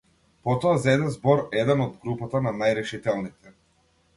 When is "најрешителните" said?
2.63-3.55